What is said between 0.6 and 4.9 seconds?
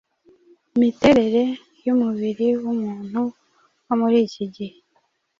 imiterere y'umubiri w'umuntu wo muri iki gihe